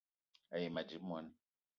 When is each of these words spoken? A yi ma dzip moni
A 0.53 0.55
yi 0.61 0.67
ma 0.71 0.81
dzip 0.87 1.03
moni 1.09 1.31